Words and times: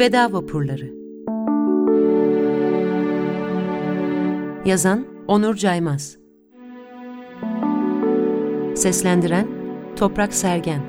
Veda 0.00 0.32
Vapurları 0.32 0.90
Yazan 4.64 5.06
Onur 5.28 5.56
Caymaz 5.56 6.16
Seslendiren 8.76 9.48
Toprak 9.96 10.34
Sergen 10.34 10.82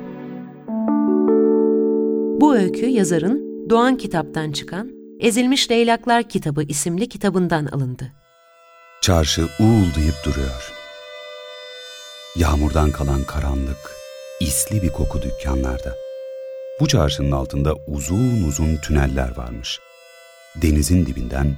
Bu 2.42 2.56
öykü 2.56 2.86
yazarın 2.86 3.70
Doğan 3.70 3.98
Kitap'tan 3.98 4.52
çıkan 4.52 4.92
Ezilmiş 5.20 5.72
Leylaklar 5.72 6.30
Kitabı 6.30 6.64
isimli 6.64 7.10
kitabından 7.10 7.66
alındı. 7.66 8.12
Çarşı 9.02 9.42
uğuldayıp 9.42 10.16
duruyor. 10.26 10.74
Yağmurdan 12.38 12.92
kalan 12.92 13.24
karanlık, 13.24 13.92
isli 14.42 14.82
bir 14.82 14.90
koku 14.90 15.22
dükkanlarda. 15.22 16.11
Bu 16.82 16.88
çarşının 16.88 17.32
altında 17.32 17.76
uzun 17.88 18.44
uzun 18.44 18.78
tüneller 18.78 19.38
varmış. 19.38 19.80
Denizin 20.62 21.06
dibinden 21.06 21.56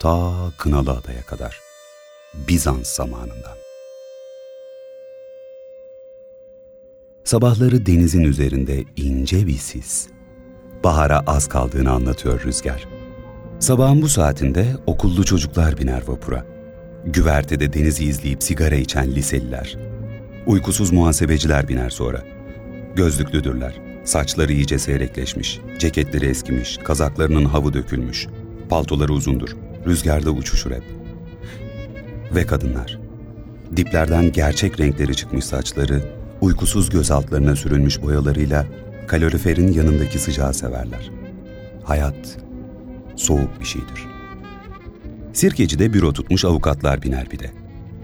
ta 0.00 0.34
Kınalı 0.58 0.90
Adaya 0.90 1.22
kadar. 1.22 1.60
Bizans 2.34 2.88
zamanından. 2.88 3.56
Sabahları 7.24 7.86
denizin 7.86 8.22
üzerinde 8.22 8.84
ince 8.96 9.46
bir 9.46 9.56
sis. 9.56 10.08
Bahara 10.84 11.22
az 11.26 11.48
kaldığını 11.48 11.90
anlatıyor 11.90 12.42
rüzgar. 12.44 12.88
Sabahın 13.58 14.02
bu 14.02 14.08
saatinde 14.08 14.76
okullu 14.86 15.24
çocuklar 15.24 15.78
biner 15.78 16.02
vapura. 16.06 16.44
Güvertede 17.04 17.72
denizi 17.72 18.04
izleyip 18.04 18.42
sigara 18.42 18.74
içen 18.74 19.14
liseliler. 19.14 19.76
Uykusuz 20.46 20.92
muhasebeciler 20.92 21.68
biner 21.68 21.90
sonra. 21.90 22.22
Gözlüklüdürler. 22.96 23.85
Saçları 24.06 24.52
iyice 24.52 24.78
seyrekleşmiş, 24.78 25.60
ceketleri 25.78 26.26
eskimiş, 26.26 26.76
kazaklarının 26.76 27.44
havı 27.44 27.74
dökülmüş. 27.74 28.26
Paltoları 28.68 29.12
uzundur, 29.12 29.56
rüzgarda 29.86 30.30
uçuşur 30.30 30.70
hep. 30.70 30.82
Ve 32.34 32.46
kadınlar. 32.46 32.98
Diplerden 33.76 34.32
gerçek 34.32 34.80
renkleri 34.80 35.16
çıkmış 35.16 35.44
saçları, 35.44 36.02
uykusuz 36.40 36.90
göz 36.90 37.10
altlarına 37.10 37.56
sürülmüş 37.56 38.02
boyalarıyla 38.02 38.66
kaloriferin 39.06 39.72
yanındaki 39.72 40.18
sıcağı 40.18 40.54
severler. 40.54 41.10
Hayat 41.84 42.38
soğuk 43.16 43.60
bir 43.60 43.64
şeydir. 43.66 44.06
Sirkeci'de 45.32 45.92
büro 45.92 46.12
tutmuş 46.12 46.44
avukatlar 46.44 47.02
biner 47.02 47.30
bir 47.30 47.38
de. 47.38 47.50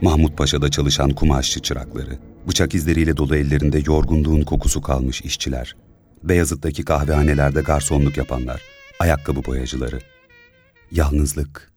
Mahmut 0.01 0.39
Paşa'da 0.39 0.71
çalışan 0.71 1.11
kumaşçı 1.11 1.61
çırakları, 1.61 2.19
bıçak 2.49 2.75
izleriyle 2.75 3.17
dolu 3.17 3.37
ellerinde 3.37 3.83
yorgunluğun 3.87 4.43
kokusu 4.43 4.81
kalmış 4.81 5.23
işçiler, 5.23 5.77
Beyazıt'taki 6.23 6.85
kahvehanelerde 6.85 7.61
garsonluk 7.61 8.17
yapanlar, 8.17 8.63
ayakkabı 8.99 9.45
boyacıları. 9.45 9.99
Yalnızlık 10.91 11.73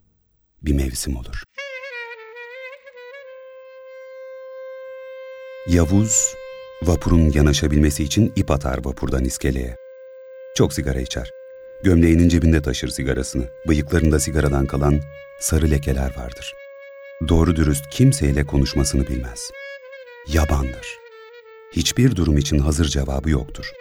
bir 0.61 0.73
mevsim 0.73 1.17
olur. 1.17 1.43
Yavuz, 5.67 6.33
vapurun 6.83 7.31
yanaşabilmesi 7.31 8.03
için 8.03 8.33
ip 8.35 8.51
atar 8.51 8.85
vapurdan 8.85 9.25
iskeleye. 9.25 9.75
Çok 10.55 10.73
sigara 10.73 10.99
içer. 10.99 11.31
Gömleğinin 11.83 12.29
cebinde 12.29 12.61
taşır 12.61 12.87
sigarasını. 12.87 13.49
Bıyıklarında 13.67 14.19
sigaradan 14.19 14.65
kalan 14.65 15.01
sarı 15.39 15.71
lekeler 15.71 16.17
vardır. 16.17 16.53
Doğru 17.27 17.55
dürüst 17.55 17.89
kimseyle 17.89 18.45
konuşmasını 18.45 19.07
bilmez. 19.07 19.51
Yabandır. 20.27 20.87
Hiçbir 21.71 22.15
durum 22.15 22.37
için 22.37 22.59
hazır 22.59 22.85
cevabı 22.85 23.29
yoktur. 23.29 23.71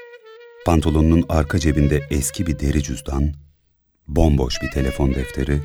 Pantolonunun 0.64 1.24
arka 1.28 1.58
cebinde 1.58 2.00
eski 2.10 2.46
bir 2.46 2.58
deri 2.58 2.82
cüzdan, 2.82 3.32
bomboş 4.08 4.62
bir 4.62 4.70
telefon 4.70 5.14
defteri, 5.14 5.60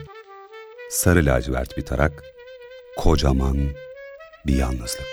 sarı 0.89 1.25
lacivert 1.25 1.77
bir 1.77 1.81
tarak, 1.81 2.23
kocaman 2.97 3.57
bir 4.47 4.55
yalnızlık. 4.55 5.07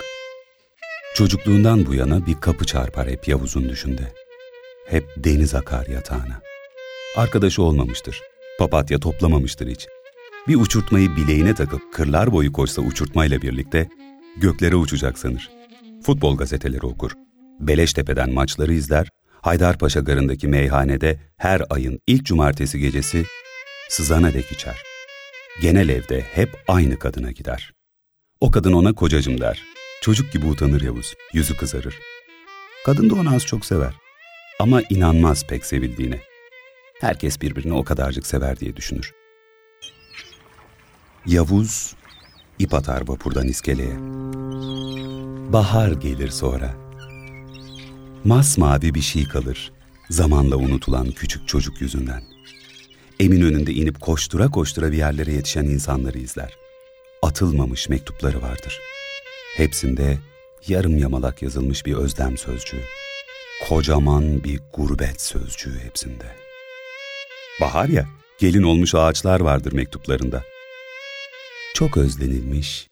Çocukluğundan 1.14 1.86
bu 1.86 1.94
yana 1.94 2.26
bir 2.26 2.34
kapı 2.34 2.64
çarpar 2.64 3.08
hep 3.08 3.28
Yavuz'un 3.28 3.68
düşünde. 3.68 4.12
Hep 4.88 5.04
deniz 5.16 5.54
akar 5.54 5.86
yatağına. 5.86 6.40
Arkadaşı 7.16 7.62
olmamıştır. 7.62 8.22
Papatya 8.58 9.00
toplamamıştır 9.00 9.68
hiç. 9.68 9.86
Bir 10.48 10.56
uçurtmayı 10.56 11.16
bileğine 11.16 11.54
takıp 11.54 11.92
kırlar 11.92 12.32
boyu 12.32 12.52
koşsa 12.52 12.82
uçurtmayla 12.82 13.42
birlikte 13.42 13.88
göklere 14.36 14.76
uçacak 14.76 15.18
sanır. 15.18 15.50
Futbol 16.02 16.36
gazeteleri 16.36 16.86
okur. 16.86 17.12
Beleştepe'den 17.60 18.32
maçları 18.32 18.72
izler, 18.72 19.08
Haydarpaşa 19.46 20.00
garındaki 20.00 20.48
meyhanede 20.48 21.20
her 21.36 21.62
ayın 21.70 22.00
ilk 22.06 22.24
cumartesi 22.24 22.78
gecesi 22.78 23.24
sızana 23.88 24.34
dek 24.34 24.52
içer. 24.52 24.82
Genel 25.60 25.88
evde 25.88 26.20
hep 26.20 26.64
aynı 26.68 26.98
kadına 26.98 27.30
gider. 27.30 27.72
O 28.40 28.50
kadın 28.50 28.72
ona 28.72 28.92
kocacım 28.92 29.40
der. 29.40 29.62
Çocuk 30.00 30.32
gibi 30.32 30.46
utanır 30.46 30.80
Yavuz, 30.80 31.14
yüzü 31.32 31.56
kızarır. 31.56 31.98
Kadın 32.86 33.10
da 33.10 33.14
onu 33.14 33.34
az 33.34 33.46
çok 33.46 33.64
sever. 33.64 33.94
Ama 34.60 34.82
inanmaz 34.90 35.46
pek 35.46 35.66
sevildiğine. 35.66 36.20
Herkes 37.00 37.40
birbirini 37.40 37.72
o 37.72 37.84
kadarcık 37.84 38.26
sever 38.26 38.60
diye 38.60 38.76
düşünür. 38.76 39.12
Yavuz 41.26 41.94
ip 42.58 42.74
atar 42.74 43.08
vapurdan 43.08 43.48
iskeleye. 43.48 43.96
Bahar 45.52 45.92
gelir 45.92 46.28
sonra. 46.28 46.85
Masmavi 48.26 48.94
bir 48.94 49.00
şey 49.00 49.24
kalır 49.24 49.72
zamanla 50.10 50.56
unutulan 50.56 51.10
küçük 51.10 51.48
çocuk 51.48 51.80
yüzünden. 51.80 52.22
Emin 53.20 53.40
önünde 53.40 53.72
inip 53.72 54.00
koştura 54.00 54.50
koştura 54.50 54.92
bir 54.92 54.96
yerlere 54.96 55.32
yetişen 55.32 55.64
insanları 55.64 56.18
izler. 56.18 56.56
Atılmamış 57.22 57.88
mektupları 57.88 58.42
vardır. 58.42 58.80
Hepsinde 59.56 60.18
yarım 60.68 60.98
yamalak 60.98 61.42
yazılmış 61.42 61.86
bir 61.86 61.94
özlem 61.94 62.38
sözcüğü. 62.38 62.82
Kocaman 63.68 64.44
bir 64.44 64.60
gurbet 64.72 65.20
sözcüğü 65.20 65.78
hepsinde. 65.84 66.26
Bahar 67.60 67.88
ya, 67.88 68.06
gelin 68.38 68.62
olmuş 68.62 68.94
ağaçlar 68.94 69.40
vardır 69.40 69.72
mektuplarında. 69.72 70.42
Çok 71.74 71.96
özlenilmiş, 71.96 72.88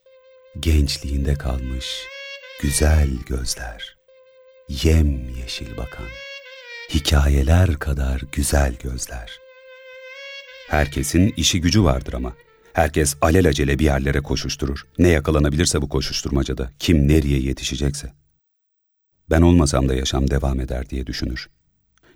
gençliğinde 0.60 1.34
kalmış, 1.34 2.06
güzel 2.62 3.08
gözler, 3.26 4.03
yem 4.68 5.28
yeşil 5.28 5.76
bakan, 5.76 6.06
hikayeler 6.94 7.78
kadar 7.78 8.22
güzel 8.32 8.74
gözler. 8.82 9.38
Herkesin 10.68 11.34
işi 11.36 11.60
gücü 11.60 11.84
vardır 11.84 12.12
ama. 12.12 12.32
Herkes 12.72 13.16
alelacele 13.20 13.78
bir 13.78 13.84
yerlere 13.84 14.20
koşuşturur. 14.20 14.86
Ne 14.98 15.08
yakalanabilirse 15.08 15.82
bu 15.82 15.88
koşuşturmacada, 15.88 16.70
kim 16.78 17.08
nereye 17.08 17.40
yetişecekse. 17.40 18.12
Ben 19.30 19.42
olmasam 19.42 19.88
da 19.88 19.94
yaşam 19.94 20.30
devam 20.30 20.60
eder 20.60 20.90
diye 20.90 21.06
düşünür. 21.06 21.48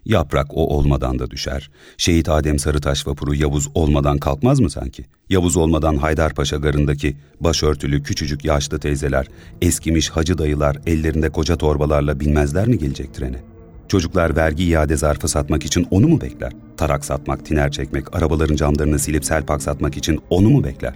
Yaprak 0.05 0.47
o 0.51 0.67
olmadan 0.67 1.19
da 1.19 1.31
düşer. 1.31 1.71
Şehit 1.97 2.29
Adem 2.29 2.59
Sarıtaş 2.59 3.07
vapuru 3.07 3.35
Yavuz 3.35 3.69
olmadan 3.75 4.19
kalkmaz 4.19 4.61
mı 4.61 4.71
sanki? 4.71 5.05
Yavuz 5.31 5.57
olmadan 5.57 5.97
Haydarpaşa 5.97 6.57
garındaki 6.57 7.17
başörtülü 7.41 8.03
küçücük 8.03 8.45
yaşlı 8.45 8.79
teyzeler, 8.79 9.27
eskimiş 9.63 10.11
hacı 10.11 10.39
dayılar 10.39 10.77
ellerinde 10.87 11.31
koca 11.31 11.57
torbalarla 11.57 12.21
binmezler 12.21 12.69
mi 12.69 12.79
gelecek 12.79 13.15
trene? 13.15 13.43
Çocuklar 13.89 14.37
vergi 14.37 14.65
iade 14.65 14.97
zarfı 14.97 15.29
satmak 15.29 15.65
için 15.65 15.87
onu 15.91 16.09
mu 16.09 16.21
bekler? 16.21 16.53
Tarak 16.77 17.05
satmak, 17.05 17.47
tiner 17.47 17.71
çekmek, 17.71 18.17
arabaların 18.17 18.57
camlarını 18.57 18.99
silip 18.99 19.25
selpak 19.25 19.63
satmak 19.63 19.97
için 19.97 20.21
onu 20.31 20.51
mu 20.51 20.65
bekler? 20.65 20.95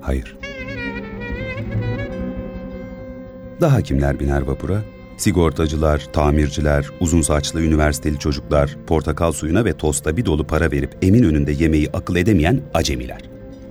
Hayır. 0.00 0.36
Daha 3.60 3.82
kimler 3.82 4.20
biner 4.20 4.42
vapura? 4.42 4.82
Sigortacılar, 5.16 6.12
tamirciler, 6.12 6.90
uzun 7.00 7.22
saçlı 7.22 7.62
üniversiteli 7.62 8.18
çocuklar, 8.18 8.76
portakal 8.86 9.32
suyuna 9.32 9.64
ve 9.64 9.72
tosta 9.72 10.16
bir 10.16 10.24
dolu 10.24 10.46
para 10.46 10.70
verip 10.70 10.96
emin 11.02 11.22
önünde 11.22 11.52
yemeği 11.52 11.90
akıl 11.92 12.16
edemeyen 12.16 12.60
acemiler. 12.74 13.20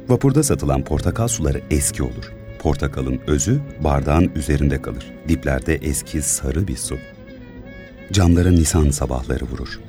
Vapurda 0.08 0.44
satılan 0.44 0.84
portakal 0.84 1.28
suları 1.28 1.62
eski 1.72 2.04
olur. 2.04 2.34
Portakalın 2.60 3.20
özü 3.28 3.62
bardağın 3.80 4.32
üzerinde 4.36 4.82
kalır. 4.82 5.12
Diplerde 5.28 5.76
eski 5.76 6.22
sarı 6.22 6.68
bir 6.68 6.78
su. 6.78 6.98
Camlara 8.12 8.52
nisan 8.52 8.90
sabahları 8.90 9.46
vurur. 9.46 9.80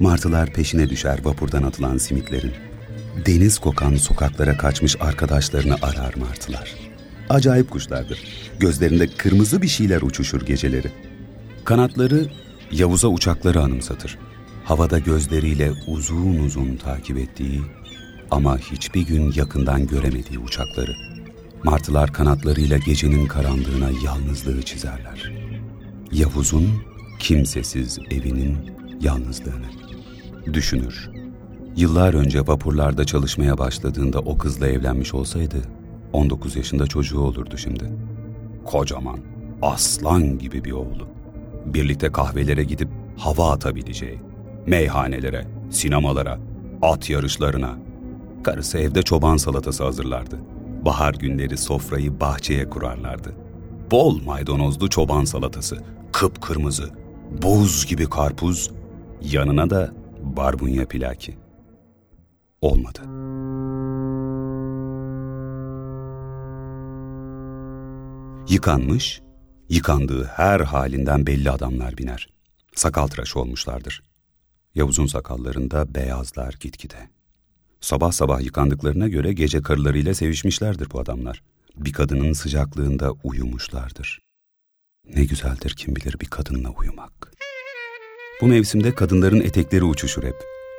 Martılar 0.00 0.52
peşine 0.52 0.88
düşer 0.88 1.18
vapurdan 1.24 1.62
atılan 1.62 1.98
simitlerin. 1.98 2.52
Deniz 3.26 3.58
kokan 3.58 3.96
sokaklara 3.96 4.56
kaçmış 4.56 4.96
arkadaşlarını 5.00 5.74
arar 5.82 6.14
martılar.'' 6.14 6.89
Acayip 7.30 7.70
kuşlardır. 7.70 8.18
Gözlerinde 8.58 9.06
kırmızı 9.06 9.62
bir 9.62 9.68
şeyler 9.68 10.02
uçuşur 10.02 10.40
geceleri. 10.46 10.90
Kanatları 11.64 12.26
Yavuz'a 12.72 13.08
uçakları 13.08 13.60
anımsatır. 13.60 14.18
Havada 14.64 14.98
gözleriyle 14.98 15.72
uzun 15.86 16.38
uzun 16.38 16.76
takip 16.76 17.18
ettiği 17.18 17.60
ama 18.30 18.58
hiçbir 18.58 19.06
gün 19.06 19.32
yakından 19.32 19.86
göremediği 19.86 20.38
uçakları. 20.38 20.92
Martılar 21.64 22.12
kanatlarıyla 22.12 22.78
gecenin 22.78 23.26
karanlığına 23.26 23.90
yalnızlığı 24.04 24.62
çizerler. 24.62 25.32
Yavuz'un 26.12 26.68
kimsesiz 27.18 27.98
evinin 28.10 28.56
yalnızlığını. 29.00 29.66
Düşünür. 30.52 31.10
Yıllar 31.76 32.14
önce 32.14 32.40
vapurlarda 32.40 33.04
çalışmaya 33.04 33.58
başladığında 33.58 34.18
o 34.18 34.38
kızla 34.38 34.68
evlenmiş 34.68 35.14
olsaydı 35.14 35.56
19 36.12 36.56
yaşında 36.56 36.86
çocuğu 36.86 37.20
olurdu 37.20 37.58
şimdi. 37.58 37.84
Kocaman, 38.64 39.18
aslan 39.62 40.38
gibi 40.38 40.64
bir 40.64 40.72
oğlu. 40.72 41.08
Birlikte 41.66 42.12
kahvelere 42.12 42.64
gidip 42.64 42.88
hava 43.16 43.52
atabileceği, 43.52 44.18
meyhanelere, 44.66 45.46
sinemalara, 45.70 46.38
at 46.82 47.10
yarışlarına. 47.10 47.78
Karısı 48.42 48.78
evde 48.78 49.02
çoban 49.02 49.36
salatası 49.36 49.84
hazırlardı. 49.84 50.38
Bahar 50.84 51.14
günleri 51.14 51.56
sofrayı 51.56 52.20
bahçeye 52.20 52.70
kurarlardı. 52.70 53.34
Bol 53.90 54.22
maydanozlu 54.22 54.88
çoban 54.88 55.24
salatası, 55.24 55.78
kıpkırmızı, 56.12 56.90
buz 57.42 57.86
gibi 57.86 58.06
karpuz, 58.06 58.70
yanına 59.22 59.70
da 59.70 59.92
barbunya 60.22 60.88
pilaki. 60.88 61.36
Olmadı. 62.60 63.00
Yıkanmış, 68.50 69.20
yıkandığı 69.68 70.24
her 70.24 70.60
halinden 70.60 71.26
belli 71.26 71.50
adamlar 71.50 71.98
biner. 71.98 72.28
Sakal 72.74 73.06
tıraşı 73.06 73.40
olmuşlardır. 73.40 74.02
Yavuz'un 74.74 75.06
sakallarında 75.06 75.94
beyazlar 75.94 76.56
gitgide. 76.60 77.10
Sabah 77.80 78.12
sabah 78.12 78.40
yıkandıklarına 78.40 79.08
göre 79.08 79.32
gece 79.32 79.62
karılarıyla 79.62 80.14
sevişmişlerdir 80.14 80.90
bu 80.90 81.00
adamlar. 81.00 81.42
Bir 81.76 81.92
kadının 81.92 82.32
sıcaklığında 82.32 83.12
uyumuşlardır. 83.24 84.20
Ne 85.14 85.24
güzeldir 85.24 85.74
kim 85.76 85.96
bilir 85.96 86.20
bir 86.20 86.26
kadınla 86.26 86.68
uyumak. 86.70 87.32
Bu 88.40 88.46
mevsimde 88.46 88.94
kadınların 88.94 89.40
etekleri 89.40 89.84
uçuşur 89.84 90.22
hep. 90.22 90.36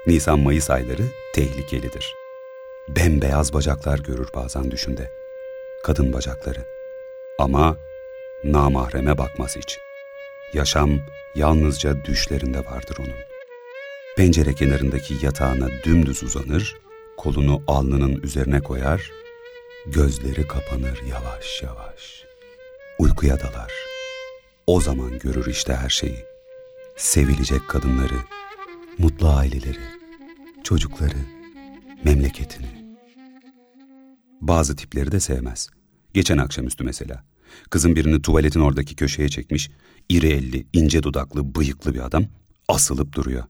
Nisan-Mayıs 0.08 0.70
ayları 0.70 1.04
tehlikelidir. 1.36 2.14
Bembeyaz 2.96 3.54
bacaklar 3.54 4.00
görür 4.00 4.28
bazen 4.36 4.72
düşünde. 4.72 5.10
Kadın 5.84 6.14
bacakları. 6.14 6.81
Ama 7.42 7.78
namahreme 8.44 9.18
bakmaz 9.18 9.58
hiç. 9.58 9.80
Yaşam 10.54 10.90
yalnızca 11.36 12.06
düşlerinde 12.06 12.66
vardır 12.66 12.98
onun. 13.00 13.20
Pencere 14.18 14.54
kenarındaki 14.54 15.26
yatağına 15.26 15.68
dümdüz 15.86 16.24
uzanır, 16.24 16.78
kolunu 17.18 17.64
alnının 17.68 18.22
üzerine 18.24 18.62
koyar, 18.62 19.12
gözleri 19.86 20.48
kapanır 20.48 21.02
yavaş 21.10 21.64
yavaş. 21.64 22.26
Uykuya 23.00 23.40
dalar. 23.40 23.72
O 24.68 24.82
zaman 24.82 25.20
görür 25.20 25.46
işte 25.46 25.76
her 25.76 25.90
şeyi. 25.90 26.26
Sevilecek 26.98 27.68
kadınları, 27.68 28.18
mutlu 28.98 29.30
aileleri, 29.30 29.84
çocukları, 30.64 31.20
memleketini. 32.04 32.96
Bazı 34.42 34.76
tipleri 34.76 35.12
de 35.12 35.20
sevmez. 35.20 35.70
Geçen 36.14 36.38
akşamüstü 36.38 36.84
mesela. 36.84 37.31
Kızın 37.70 37.96
birini 37.96 38.22
tuvaletin 38.22 38.60
oradaki 38.60 38.96
köşeye 38.96 39.30
çekmiş, 39.30 39.72
iri 40.10 40.28
elli, 40.28 40.68
ince 40.74 41.04
dudaklı, 41.04 41.56
bıyıklı 41.56 41.94
bir 41.94 42.06
adam 42.06 42.26
asılıp 42.68 43.16
duruyor. 43.16 43.44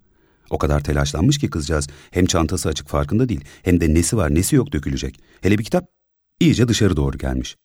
O 0.49 0.57
kadar 0.57 0.83
telaşlanmış 0.83 1.37
ki 1.37 1.49
kızcağız 1.49 1.87
hem 2.11 2.25
çantası 2.25 2.69
açık 2.69 2.87
farkında 2.87 3.29
değil 3.29 3.41
hem 3.63 3.81
de 3.81 3.93
nesi 3.93 4.17
var 4.17 4.35
nesi 4.35 4.55
yok 4.55 4.73
dökülecek. 4.73 5.19
Hele 5.41 5.57
bir 5.57 5.63
kitap 5.63 5.85
iyice 6.39 6.67
dışarı 6.67 6.97
doğru 6.97 7.17
gelmiş. 7.17 7.55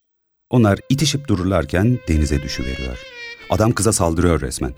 Onlar 0.50 0.78
itişip 0.88 1.28
dururlarken 1.28 1.98
denize 2.08 2.42
düşüveriyor. 2.42 2.98
Adam 3.50 3.72
kıza 3.72 3.92
saldırıyor 3.92 4.40
resmen. 4.40 4.72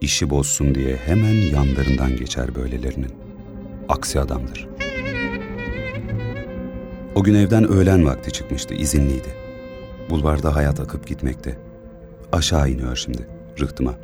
İşi 0.00 0.30
bozsun 0.30 0.74
diye 0.74 0.96
hemen 0.96 1.34
yanlarından 1.34 2.16
geçer 2.16 2.54
böylelerinin. 2.54 3.12
Aksi 3.88 4.20
adamdır. 4.20 4.68
O 7.14 7.24
gün 7.24 7.34
evden 7.34 7.68
öğlen 7.68 8.04
vakti 8.04 8.32
çıkmıştı, 8.32 8.74
izinliydi. 8.74 9.45
Bulvarda 10.10 10.56
hayat 10.56 10.80
akıp 10.80 11.06
gitmekte. 11.06 11.58
Aşağı 12.32 12.70
iniyor 12.70 12.96
şimdi, 12.96 13.28
rıhtıma. 13.60 13.94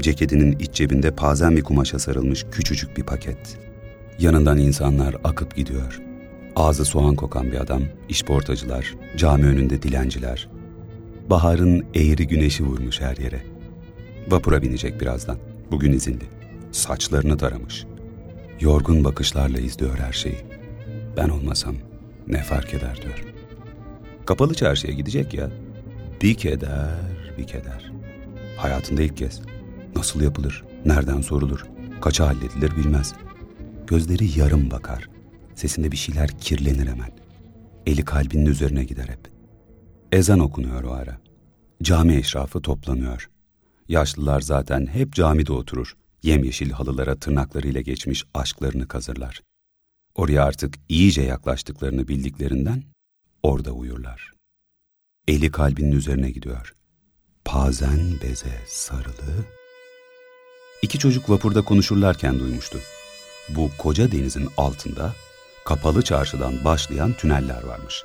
Ceketinin 0.00 0.58
iç 0.58 0.72
cebinde 0.72 1.10
pazen 1.10 1.56
bir 1.56 1.62
kumaşa 1.62 1.98
sarılmış 1.98 2.46
küçücük 2.50 2.96
bir 2.96 3.02
paket. 3.02 3.58
Yanından 4.18 4.58
insanlar 4.58 5.16
akıp 5.24 5.56
gidiyor. 5.56 6.00
Ağzı 6.56 6.84
soğan 6.84 7.14
kokan 7.16 7.52
bir 7.52 7.60
adam, 7.60 7.82
işportacılar, 8.08 8.94
cami 9.16 9.46
önünde 9.46 9.82
dilenciler. 9.82 10.48
Baharın 11.30 11.86
eğri 11.94 12.26
güneşi 12.26 12.64
vurmuş 12.64 13.00
her 13.00 13.16
yere. 13.16 13.42
Vapura 14.28 14.62
binecek 14.62 15.00
birazdan. 15.00 15.38
Bugün 15.70 15.92
izinli. 15.92 16.24
Saçlarını 16.72 17.36
taramış. 17.36 17.84
Yorgun 18.60 19.04
bakışlarla 19.04 19.58
izliyor 19.58 19.98
her 19.98 20.12
şeyi. 20.12 20.38
Ben 21.16 21.28
olmasam 21.28 21.74
ne 22.26 22.42
fark 22.42 22.74
eder 22.74 23.00
diyor. 23.02 23.24
Kapalı 24.26 24.54
çarşıya 24.54 24.92
gidecek 24.92 25.34
ya. 25.34 25.50
Bir 26.22 26.34
keder, 26.34 27.34
bir 27.38 27.46
keder. 27.46 27.92
Hayatında 28.56 29.02
ilk 29.02 29.16
kez. 29.16 29.40
Nasıl 29.96 30.20
yapılır, 30.20 30.64
nereden 30.84 31.20
sorulur, 31.20 31.66
kaça 32.00 32.26
halledilir 32.28 32.76
bilmez. 32.76 33.14
Gözleri 33.86 34.38
yarım 34.38 34.70
bakar. 34.70 35.08
Sesinde 35.54 35.92
bir 35.92 35.96
şeyler 35.96 36.38
kirlenir 36.38 36.86
hemen. 36.86 37.10
Eli 37.86 38.04
kalbinin 38.04 38.46
üzerine 38.46 38.84
gider 38.84 39.08
hep. 39.08 39.30
Ezan 40.12 40.38
okunuyor 40.38 40.84
o 40.84 40.92
ara. 40.92 41.20
Cami 41.82 42.16
eşrafı 42.16 42.62
toplanıyor. 42.62 43.30
Yaşlılar 43.88 44.40
zaten 44.40 44.86
hep 44.86 45.12
camide 45.12 45.52
oturur. 45.52 45.96
Yemyeşil 46.22 46.70
halılara 46.70 47.16
tırnaklarıyla 47.16 47.80
geçmiş 47.80 48.24
aşklarını 48.34 48.88
kazırlar. 48.88 49.40
Oraya 50.14 50.44
artık 50.44 50.74
iyice 50.88 51.22
yaklaştıklarını 51.22 52.08
bildiklerinden 52.08 52.93
orada 53.44 53.70
uyurlar. 53.70 54.32
Eli 55.28 55.50
kalbinin 55.50 55.92
üzerine 55.92 56.30
gidiyor. 56.30 56.74
Pazen 57.44 58.20
beze 58.22 58.58
sarılı. 58.66 59.44
İki 60.82 60.98
çocuk 60.98 61.30
vapurda 61.30 61.64
konuşurlarken 61.64 62.38
duymuştu. 62.38 62.78
Bu 63.48 63.70
koca 63.78 64.12
denizin 64.12 64.48
altında 64.56 65.12
kapalı 65.64 66.02
çarşıdan 66.02 66.64
başlayan 66.64 67.12
tüneller 67.12 67.62
varmış. 67.64 68.04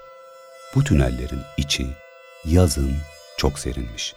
Bu 0.75 0.83
tünellerin 0.83 1.42
içi 1.57 1.88
yazın 2.45 2.95
çok 3.38 3.59
serinmiş. 3.59 4.15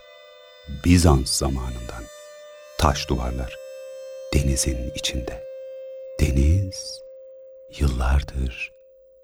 Bizans 0.84 1.30
zamanından. 1.30 2.04
Taş 2.78 3.08
duvarlar. 3.08 3.56
Denizin 4.34 4.92
içinde. 4.94 5.44
Deniz 6.20 7.00
yıllardır 7.78 8.72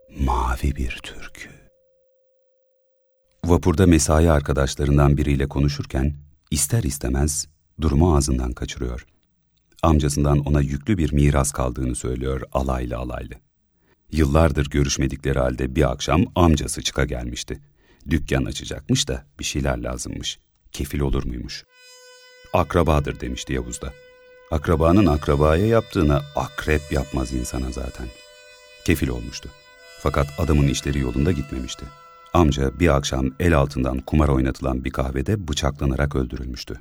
mavi 0.08 0.76
bir 0.76 0.98
türkü. 1.02 1.57
Vapurda 3.44 3.86
mesai 3.86 4.30
arkadaşlarından 4.30 5.16
biriyle 5.16 5.48
konuşurken 5.48 6.14
ister 6.50 6.82
istemez 6.82 7.48
durumu 7.80 8.16
ağzından 8.16 8.52
kaçırıyor. 8.52 9.06
Amcasından 9.82 10.38
ona 10.38 10.60
yüklü 10.60 10.98
bir 10.98 11.12
miras 11.12 11.52
kaldığını 11.52 11.94
söylüyor 11.94 12.42
alaylı 12.52 12.96
alaylı. 12.96 13.34
Yıllardır 14.12 14.70
görüşmedikleri 14.70 15.38
halde 15.38 15.76
bir 15.76 15.90
akşam 15.90 16.24
amcası 16.34 16.82
çıka 16.82 17.04
gelmişti. 17.04 17.60
Dükkan 18.10 18.44
açacakmış 18.44 19.08
da 19.08 19.24
bir 19.38 19.44
şeyler 19.44 19.78
lazımmış. 19.78 20.38
Kefil 20.72 21.00
olur 21.00 21.24
muymuş? 21.24 21.64
Akrabadır 22.52 23.20
demişti 23.20 23.52
Yavuz 23.52 23.82
da. 23.82 23.92
Akrabanın 24.50 25.06
akrabaya 25.06 25.66
yaptığını 25.66 26.20
akrep 26.36 26.92
yapmaz 26.92 27.32
insana 27.32 27.70
zaten. 27.72 28.06
Kefil 28.84 29.08
olmuştu. 29.08 29.48
Fakat 30.00 30.40
adamın 30.40 30.68
işleri 30.68 30.98
yolunda 30.98 31.32
gitmemişti. 31.32 31.84
Amca 32.34 32.80
bir 32.80 32.96
akşam 32.96 33.30
el 33.40 33.56
altından 33.56 33.98
kumar 33.98 34.28
oynatılan 34.28 34.84
bir 34.84 34.90
kahvede 34.90 35.48
bıçaklanarak 35.48 36.16
öldürülmüştü. 36.16 36.80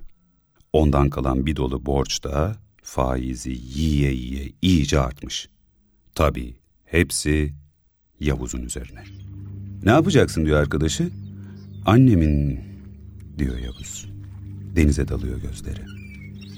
Ondan 0.74 1.10
kalan 1.10 1.46
bir 1.46 1.56
dolu 1.56 1.86
borç 1.86 2.24
da 2.24 2.56
faizi 2.84 3.52
yiye 3.52 4.14
yiye 4.14 4.52
iyice 4.62 5.00
artmış. 5.00 5.50
Tabii 6.16 6.56
hepsi 6.86 7.54
Yavuz'un 8.20 8.62
üzerine. 8.62 9.04
Ne 9.84 9.92
yapacaksın 9.92 10.46
diyor 10.46 10.60
arkadaşı. 10.60 11.10
Annemin 11.86 12.60
diyor 13.38 13.58
Yavuz. 13.58 14.10
Denize 14.76 15.08
dalıyor 15.08 15.42
gözleri. 15.42 15.82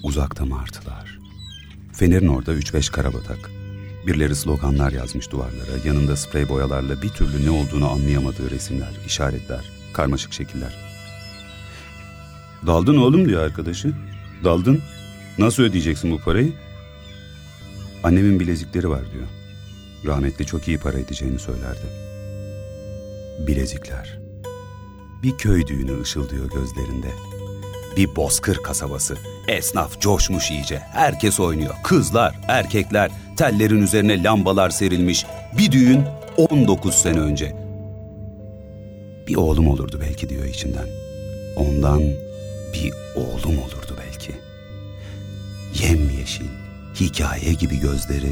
Uzakta 0.04 0.46
martılar. 0.46 1.20
Fener'in 1.94 2.28
orada 2.28 2.54
üç 2.54 2.74
beş 2.74 2.90
karabatak. 2.90 3.59
Birileri 4.08 4.36
sloganlar 4.36 4.92
yazmış 4.92 5.32
duvarlara, 5.32 5.72
yanında 5.86 6.16
sprey 6.16 6.50
boyalarla 6.50 7.02
bir 7.02 7.10
türlü 7.10 7.46
ne 7.46 7.50
olduğunu 7.50 7.92
anlayamadığı 7.92 8.52
resimler, 8.52 8.92
işaretler, 9.06 9.72
karmaşık 9.94 10.34
şekiller. 10.34 10.76
Daldın 12.68 12.98
oğlum 12.98 13.30
diyor 13.30 13.42
arkadaşı. 13.42 13.94
Daldın. 14.44 14.82
Nasıl 15.38 15.64
ödeyeceksin 15.64 16.12
bu 16.12 16.20
parayı? 16.20 16.54
Annemin 18.04 18.40
bilezikleri 18.40 18.90
var 18.90 19.02
diyor. 19.14 19.28
Rahmetli 20.06 20.46
çok 20.46 20.68
iyi 20.68 20.78
para 20.78 21.00
edeceğini 21.00 21.40
söylerdi. 21.40 21.86
Bilezikler. 23.48 24.20
Bir 25.24 25.38
köy 25.38 25.68
düğünü 25.68 26.02
ışıldıyor 26.02 26.50
gözlerinde. 26.50 27.12
Bir 27.98 28.16
bozkır 28.16 28.58
kasabası. 28.58 29.18
Esnaf 29.48 30.02
coşmuş 30.02 30.52
iyice. 30.52 30.80
Herkes 30.80 31.40
oynuyor. 31.40 31.76
Kızlar, 31.84 32.40
erkekler, 32.48 33.12
tellerin 33.40 33.82
üzerine 33.82 34.24
lambalar 34.24 34.70
serilmiş. 34.70 35.26
Bir 35.58 35.72
düğün 35.72 36.02
19 36.38 36.96
sene 36.96 37.20
önce. 37.20 37.56
Bir 39.28 39.36
oğlum 39.36 39.68
olurdu 39.68 40.00
belki 40.02 40.30
diyor 40.30 40.46
içinden. 40.46 40.88
Ondan 41.56 42.02
bir 42.74 42.94
oğlum 43.16 43.58
olurdu 43.60 43.96
belki. 44.08 44.32
Yemyeşil, 45.84 46.46
hikaye 47.00 47.54
gibi 47.54 47.80
gözleri, 47.80 48.32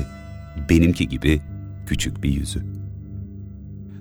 benimki 0.70 1.08
gibi 1.08 1.42
küçük 1.88 2.24
bir 2.24 2.32
yüzü. 2.32 2.64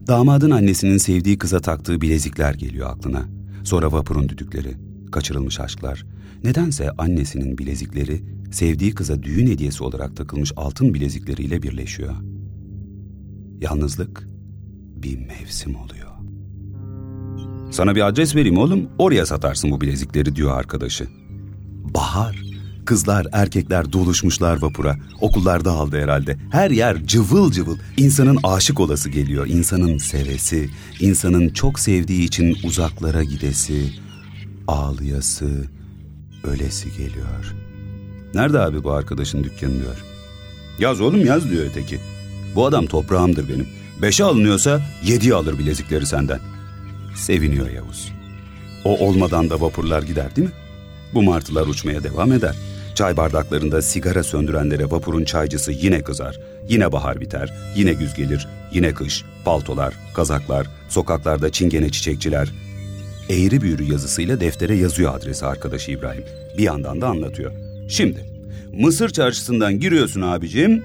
Damadın 0.07 0.51
annesinin 0.51 0.99
sevdiği 0.99 1.39
kıza 1.39 1.61
taktığı 1.61 2.01
bilezikler 2.01 2.55
geliyor 2.55 2.91
aklına. 2.91 3.25
Sonra 3.65 3.93
vapurun 3.93 4.29
düdükleri, 4.29 4.75
kaçırılmış 5.13 5.61
aşklar. 5.61 6.05
Nedense 6.45 6.91
annesinin 6.91 7.59
bilezikleri 7.59 8.23
sevdiği 8.51 8.95
kıza 8.95 9.23
düğün 9.23 9.47
hediyesi 9.47 9.85
olarak 9.85 10.17
takılmış 10.17 10.53
altın 10.57 10.95
bilezikleriyle 10.95 11.63
birleşiyor. 11.63 12.15
Yalnızlık 13.61 14.29
bir 14.97 15.19
mevsim 15.19 15.77
oluyor. 15.77 16.11
Sana 17.71 17.95
bir 17.95 18.07
adres 18.07 18.37
vereyim 18.37 18.59
oğlum, 18.59 18.89
oraya 18.99 19.27
satarsın 19.27 19.71
bu 19.71 19.81
bilezikleri 19.81 20.37
diyor 20.37 20.59
arkadaşı. 20.59 21.09
Bahar, 21.95 22.43
kızlar, 22.85 23.27
erkekler 23.33 23.93
doluşmuşlar 23.93 24.63
vapura. 24.63 24.97
Okullarda 25.21 25.71
aldı 25.71 26.01
herhalde. 26.01 26.37
Her 26.51 26.71
yer 26.71 27.07
cıvıl 27.07 27.53
cıvıl. 27.53 27.79
İnsanın 27.97 28.39
aşık 28.43 28.81
olası 28.81 29.11
geliyor, 29.11 29.47
insanın 29.47 29.99
sevesi, 29.99 30.69
insanın 31.01 31.49
çok 31.49 31.81
sevdiği 31.81 32.25
için 32.25 32.57
uzaklara 32.65 33.25
gidesi, 33.25 33.93
ağlayası, 34.67 35.65
ölesi 36.47 36.93
geliyor. 36.93 37.55
Nerede 38.35 38.61
abi 38.61 38.85
bu 38.85 38.93
arkadaşın 38.93 39.45
dükkanı 39.45 39.73
diyor. 39.73 40.05
Yaz 40.79 41.01
oğlum 41.01 41.27
yaz 41.27 41.51
diyor 41.51 41.67
öteki. 41.67 42.01
Bu 42.55 42.67
adam 42.67 42.87
toprağımdır 42.87 43.49
benim. 43.49 43.67
Beşe 44.03 44.25
alınıyorsa 44.25 44.83
yediye 45.05 45.35
alır 45.35 45.59
bilezikleri 45.59 46.07
senden. 46.07 46.41
Seviniyor 47.17 47.71
Yavuz. 47.71 48.13
O 48.85 48.99
olmadan 48.99 49.51
da 49.51 49.61
vapurlar 49.61 50.03
gider 50.03 50.37
değil 50.37 50.49
mi? 50.49 50.55
Bu 51.15 51.23
martılar 51.23 51.67
uçmaya 51.67 52.05
devam 52.05 52.33
eder. 52.33 52.57
Çay 52.95 53.17
bardaklarında 53.17 53.83
sigara 53.83 54.23
söndürenlere 54.23 54.91
vapurun 54.91 55.25
çaycısı 55.25 55.73
yine 55.73 56.03
kızar. 56.03 56.41
Yine 56.69 56.93
bahar 56.93 57.21
biter, 57.21 57.55
yine 57.77 57.93
güz 57.93 58.15
gelir, 58.15 58.49
yine 58.73 58.95
kış, 58.95 59.25
paltolar, 59.45 59.95
kazaklar, 60.15 60.67
sokaklarda 60.89 61.53
çingene 61.53 61.91
çiçekçiler. 61.91 62.53
Eğri 63.31 63.61
büğrü 63.61 63.85
yazısıyla 63.85 64.41
deftere 64.41 64.75
yazıyor 64.75 65.15
adresi 65.15 65.47
arkadaşı 65.47 65.91
İbrahim. 65.91 66.25
Bir 66.59 66.63
yandan 66.63 67.01
da 67.01 67.09
anlatıyor. 67.09 67.53
Şimdi 67.89 68.25
Mısır 68.73 69.09
çarşısından 69.09 69.81
giriyorsun 69.81 70.21
abicim. 70.23 70.85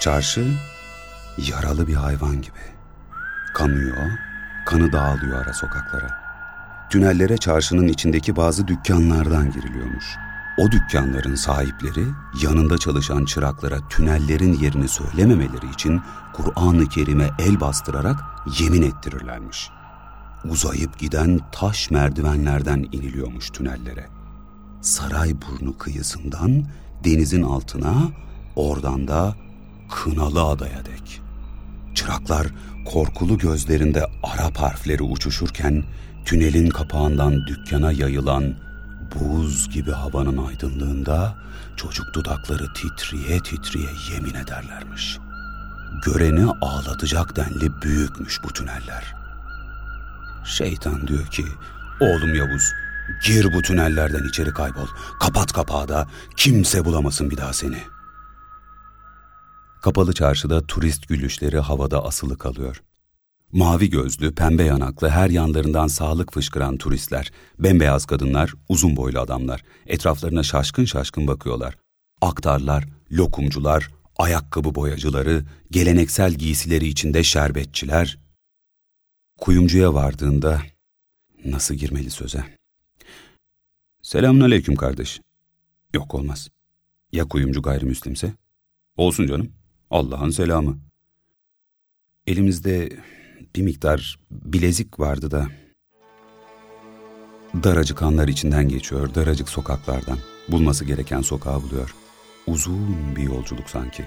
Çarşı 0.00 0.44
yaralı 1.50 1.86
bir 1.86 1.94
hayvan 1.94 2.42
gibi. 2.42 2.58
Kanıyor, 3.54 4.10
kanı 4.66 4.92
dağılıyor 4.92 5.44
ara 5.44 5.52
sokaklara. 5.52 6.20
Tünellere 6.90 7.36
çarşının 7.36 7.88
içindeki 7.88 8.36
bazı 8.36 8.68
dükkanlardan 8.68 9.52
giriliyormuş. 9.52 10.04
O 10.60 10.70
dükkanların 10.72 11.34
sahipleri 11.34 12.04
yanında 12.42 12.78
çalışan 12.78 13.24
çıraklara 13.24 13.88
tünellerin 13.88 14.52
yerini 14.52 14.88
söylememeleri 14.88 15.70
için 15.74 16.00
Kur'an-ı 16.32 16.88
Kerim'e 16.88 17.30
el 17.38 17.60
bastırarak 17.60 18.16
yemin 18.60 18.82
ettirirlermiş. 18.82 19.70
Uzayıp 20.44 20.98
giden 20.98 21.40
taş 21.52 21.90
merdivenlerden 21.90 22.78
iniliyormuş 22.92 23.50
tünellere. 23.50 24.06
Sarayburnu 24.80 25.78
kıyısından 25.78 26.64
denizin 27.04 27.42
altına, 27.42 27.94
oradan 28.56 29.08
da 29.08 29.34
Kınalı 29.90 30.44
Adaya 30.44 30.84
dek. 30.84 31.20
Çıraklar 31.94 32.46
korkulu 32.92 33.38
gözlerinde 33.38 34.04
Arap 34.22 34.56
harfleri 34.56 35.02
uçuşurken 35.02 35.84
tünelin 36.24 36.70
kapağından 36.70 37.46
dükkana 37.46 37.92
yayılan 37.92 38.69
buz 39.14 39.70
gibi 39.70 39.92
havanın 39.92 40.46
aydınlığında 40.46 41.34
çocuk 41.76 42.14
dudakları 42.14 42.72
titriye 42.72 43.40
titriye 43.40 43.90
yemin 44.12 44.34
ederlermiş. 44.34 45.18
Göreni 46.04 46.46
ağlatacak 46.60 47.36
denli 47.36 47.82
büyükmüş 47.82 48.40
bu 48.44 48.52
tüneller. 48.52 49.14
Şeytan 50.44 51.08
diyor 51.08 51.26
ki, 51.26 51.44
oğlum 52.00 52.34
Yavuz, 52.34 52.72
gir 53.24 53.54
bu 53.54 53.62
tünellerden 53.62 54.28
içeri 54.28 54.50
kaybol, 54.50 54.86
kapat 55.20 55.52
kapağı 55.52 55.88
da 55.88 56.08
kimse 56.36 56.84
bulamasın 56.84 57.30
bir 57.30 57.36
daha 57.36 57.52
seni. 57.52 57.82
Kapalı 59.82 60.12
çarşıda 60.12 60.66
turist 60.66 61.08
gülüşleri 61.08 61.58
havada 61.58 62.04
asılı 62.04 62.38
kalıyor. 62.38 62.82
Mavi 63.52 63.90
gözlü, 63.90 64.34
pembe 64.34 64.64
yanaklı, 64.64 65.08
her 65.08 65.30
yanlarından 65.30 65.86
sağlık 65.86 66.32
fışkıran 66.32 66.76
turistler, 66.76 67.32
bembeyaz 67.58 68.06
kadınlar, 68.06 68.54
uzun 68.68 68.96
boylu 68.96 69.20
adamlar, 69.20 69.64
etraflarına 69.86 70.42
şaşkın 70.42 70.84
şaşkın 70.84 71.26
bakıyorlar. 71.26 71.78
Aktarlar, 72.20 72.88
lokumcular, 73.12 73.90
ayakkabı 74.18 74.74
boyacıları, 74.74 75.44
geleneksel 75.70 76.34
giysileri 76.34 76.86
içinde 76.86 77.22
şerbetçiler. 77.22 78.18
Kuyumcuya 79.38 79.94
vardığında 79.94 80.62
nasıl 81.44 81.74
girmeli 81.74 82.10
söze? 82.10 82.44
Selamun 84.02 84.40
aleyküm 84.40 84.76
kardeş. 84.76 85.20
Yok 85.94 86.14
olmaz. 86.14 86.48
Ya 87.12 87.28
kuyumcu 87.28 87.62
gayrimüslimse? 87.62 88.32
Olsun 88.96 89.26
canım. 89.26 89.52
Allah'ın 89.90 90.30
selamı. 90.30 90.78
Elimizde 92.26 92.88
bir 93.56 93.62
miktar 93.62 94.18
bilezik 94.30 95.00
vardı 95.00 95.30
da. 95.30 95.46
Daracık 97.64 98.02
anlar 98.02 98.28
içinden 98.28 98.68
geçiyor, 98.68 99.14
daracık 99.14 99.48
sokaklardan. 99.48 100.18
Bulması 100.48 100.84
gereken 100.84 101.20
sokağı 101.20 101.62
buluyor. 101.62 101.94
Uzun 102.46 103.16
bir 103.16 103.22
yolculuk 103.22 103.70
sanki. 103.70 104.06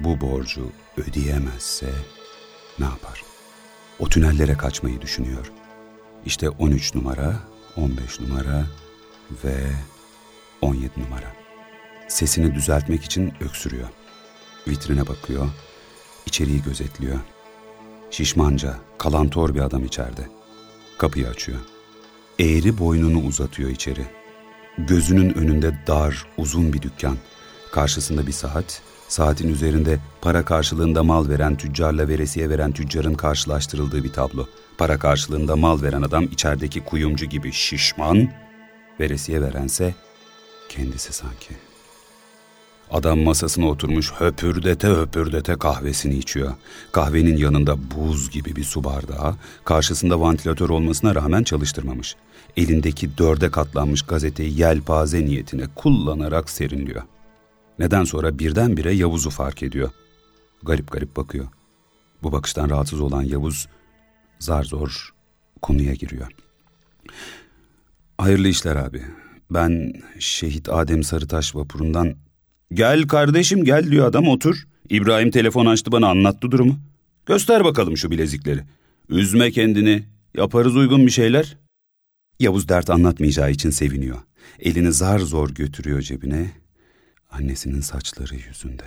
Bu 0.00 0.20
borcu 0.20 0.72
ödeyemezse 0.96 1.90
ne 2.78 2.84
yapar? 2.84 3.22
O 3.98 4.08
tünellere 4.08 4.56
kaçmayı 4.56 5.00
düşünüyor. 5.00 5.52
İşte 6.26 6.48
13 6.48 6.94
numara, 6.94 7.36
15 7.76 8.20
numara 8.20 8.66
ve 9.44 9.54
17 10.62 11.00
numara. 11.00 11.32
Sesini 12.08 12.54
düzeltmek 12.54 13.04
için 13.04 13.32
öksürüyor. 13.40 13.88
Vitrine 14.68 15.08
bakıyor, 15.08 15.48
içeriği 16.26 16.62
gözetliyor. 16.62 17.18
Şişmanca, 18.10 18.74
kalantor 18.98 19.54
bir 19.54 19.60
adam 19.60 19.84
içeride. 19.84 20.28
Kapıyı 20.98 21.28
açıyor. 21.28 21.58
Eğri 22.38 22.78
boynunu 22.78 23.26
uzatıyor 23.26 23.70
içeri. 23.70 24.06
Gözünün 24.78 25.34
önünde 25.34 25.78
dar, 25.86 26.26
uzun 26.36 26.72
bir 26.72 26.82
dükkan. 26.82 27.16
Karşısında 27.72 28.26
bir 28.26 28.32
saat, 28.32 28.82
saatin 29.08 29.48
üzerinde 29.48 29.98
para 30.20 30.44
karşılığında 30.44 31.02
mal 31.02 31.28
veren 31.28 31.56
tüccarla 31.56 32.08
veresiye 32.08 32.50
veren 32.50 32.72
tüccarın 32.72 33.14
karşılaştırıldığı 33.14 34.04
bir 34.04 34.12
tablo. 34.12 34.46
Para 34.78 34.98
karşılığında 34.98 35.56
mal 35.56 35.82
veren 35.82 36.02
adam 36.02 36.24
içerideki 36.24 36.84
kuyumcu 36.84 37.26
gibi 37.26 37.52
şişman, 37.52 38.32
veresiye 39.00 39.42
verense 39.42 39.94
kendisi 40.68 41.12
sanki.'' 41.12 41.67
Adam 42.90 43.18
masasına 43.18 43.68
oturmuş 43.68 44.12
höpürdete 44.12 44.88
höpürdete 44.88 45.54
kahvesini 45.54 46.14
içiyor. 46.14 46.54
Kahvenin 46.92 47.36
yanında 47.36 47.76
buz 47.90 48.30
gibi 48.30 48.56
bir 48.56 48.64
su 48.64 48.84
bardağı, 48.84 49.36
karşısında 49.64 50.20
vantilatör 50.20 50.68
olmasına 50.68 51.14
rağmen 51.14 51.42
çalıştırmamış. 51.42 52.16
Elindeki 52.56 53.18
dörde 53.18 53.50
katlanmış 53.50 54.02
gazeteyi 54.02 54.60
yelpaze 54.60 55.24
niyetine 55.24 55.64
kullanarak 55.74 56.50
serinliyor. 56.50 57.02
Neden 57.78 58.04
sonra 58.04 58.38
birdenbire 58.38 58.92
Yavuz'u 58.92 59.30
fark 59.30 59.62
ediyor. 59.62 59.90
Garip 60.62 60.92
garip 60.92 61.16
bakıyor. 61.16 61.46
Bu 62.22 62.32
bakıştan 62.32 62.70
rahatsız 62.70 63.00
olan 63.00 63.22
Yavuz 63.22 63.68
zar 64.38 64.64
zor 64.64 65.14
konuya 65.62 65.94
giriyor. 65.94 66.28
Hayırlı 68.18 68.48
işler 68.48 68.76
abi. 68.76 69.02
Ben 69.50 69.92
Şehit 70.18 70.68
Adem 70.68 71.02
Sarıtaş 71.02 71.56
vapurundan 71.56 72.14
Gel 72.72 73.02
kardeşim 73.02 73.64
gel 73.64 73.90
diyor 73.90 74.06
adam 74.06 74.28
otur. 74.28 74.66
İbrahim 74.90 75.30
telefon 75.30 75.66
açtı 75.66 75.92
bana 75.92 76.08
anlattı 76.08 76.50
durumu. 76.50 76.78
Göster 77.26 77.64
bakalım 77.64 77.96
şu 77.96 78.10
bilezikleri. 78.10 78.60
Üzme 79.08 79.50
kendini. 79.50 80.04
Yaparız 80.34 80.76
uygun 80.76 81.06
bir 81.06 81.10
şeyler. 81.10 81.56
Yavuz 82.40 82.68
dert 82.68 82.90
anlatmayacağı 82.90 83.50
için 83.50 83.70
seviniyor. 83.70 84.18
Elini 84.60 84.92
zar 84.92 85.18
zor 85.18 85.50
götürüyor 85.50 86.02
cebine. 86.02 86.50
Annesinin 87.30 87.80
saçları 87.80 88.34
yüzünde. 88.34 88.84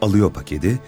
Alıyor 0.00 0.32
paketi, 0.32 0.78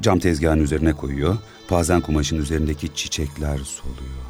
cam 0.00 0.18
tezgahın 0.18 0.60
üzerine 0.60 0.92
koyuyor. 0.92 1.38
Pazen 1.68 2.00
kumaşın 2.00 2.36
üzerindeki 2.36 2.94
çiçekler 2.94 3.58
soluyor. 3.58 4.24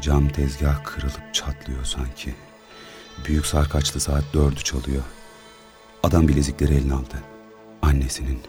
Cam 0.00 0.28
tezgah 0.28 0.84
kırılıp 0.84 1.34
çatlıyor 1.34 1.84
sanki. 1.84 2.34
Büyük 3.28 3.46
sarkaçlı 3.46 4.00
saat 4.00 4.24
dördü 4.34 4.60
çalıyor. 4.64 5.02
Adam 6.02 6.28
bilezikleri 6.28 6.74
eline 6.74 6.94
aldı. 6.94 7.22
Annesinin 7.82 8.40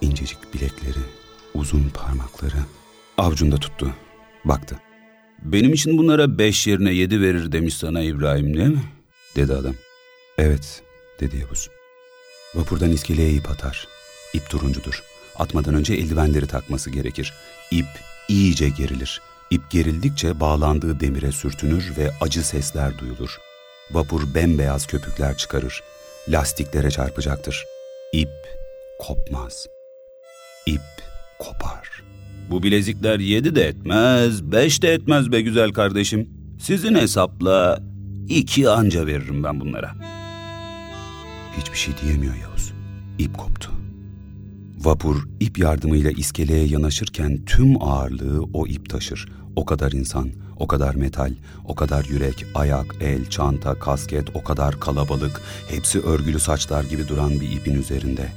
incecik 0.00 0.54
bilekleri, 0.54 0.98
uzun 1.54 1.90
parmakları 1.94 2.56
avcunda 3.18 3.56
tuttu. 3.56 3.94
Baktı. 4.44 4.76
Benim 5.42 5.72
için 5.72 5.98
bunlara 5.98 6.38
beş 6.38 6.66
yerine 6.66 6.92
yedi 6.92 7.20
verir 7.20 7.52
demiş 7.52 7.74
sana 7.76 8.00
İbrahim 8.02 8.56
değil 8.56 8.68
mi? 8.68 8.82
Dedi 9.36 9.54
adam. 9.54 9.74
Evet 10.38 10.82
dedi 11.20 11.36
Yavuz. 11.36 11.70
Vapurdan 12.54 12.90
iskeleye 12.90 13.32
ip 13.32 13.50
atar. 13.50 13.88
İp 14.34 14.50
turuncudur. 14.50 15.02
Atmadan 15.36 15.74
önce 15.74 15.94
eldivenleri 15.94 16.46
takması 16.46 16.90
gerekir. 16.90 17.34
İp 17.70 17.86
iyice 18.28 18.68
gerilir. 18.68 19.20
İp 19.50 19.70
gerildikçe 19.70 20.40
bağlandığı 20.40 21.00
demire 21.00 21.32
sürtünür 21.32 21.96
ve 21.96 22.10
acı 22.20 22.46
sesler 22.46 22.98
duyulur. 22.98 23.38
Vapur 23.90 24.34
bembeyaz 24.34 24.86
köpükler 24.86 25.36
çıkarır. 25.36 25.82
Lastiklere 26.28 26.90
çarpacaktır. 26.90 27.64
İp 28.12 28.28
kopmaz. 28.98 29.66
İp 30.66 30.80
kopar. 31.38 32.02
Bu 32.50 32.62
bilezikler 32.62 33.18
yedi 33.18 33.54
de 33.54 33.68
etmez, 33.68 34.52
beş 34.52 34.82
de 34.82 34.92
etmez 34.92 35.32
be 35.32 35.40
güzel 35.40 35.72
kardeşim. 35.72 36.28
Sizin 36.60 36.94
hesapla 36.94 37.82
iki 38.28 38.68
anca 38.68 39.06
veririm 39.06 39.44
ben 39.44 39.60
bunlara. 39.60 39.94
Hiçbir 41.58 41.78
şey 41.78 41.94
diyemiyor 42.02 42.34
Yavuz. 42.34 42.72
İp 43.18 43.38
koptu. 43.38 43.70
Vapur 44.78 45.28
ip 45.40 45.58
yardımıyla 45.58 46.10
iskeleye 46.10 46.66
yanaşırken 46.66 47.44
tüm 47.44 47.82
ağırlığı 47.82 48.42
o 48.52 48.66
ip 48.66 48.90
taşır. 48.90 49.28
O 49.56 49.64
kadar 49.64 49.92
insan, 49.92 50.30
o 50.58 50.66
kadar 50.66 50.94
metal, 50.94 51.32
o 51.64 51.74
kadar 51.74 52.04
yürek, 52.04 52.46
ayak, 52.54 52.86
el, 53.00 53.26
çanta, 53.30 53.74
kasket, 53.74 54.36
o 54.36 54.44
kadar 54.44 54.80
kalabalık, 54.80 55.40
hepsi 55.68 56.00
örgülü 56.00 56.40
saçlar 56.40 56.84
gibi 56.84 57.08
duran 57.08 57.40
bir 57.40 57.50
ipin 57.50 57.74
üzerinde. 57.74 58.28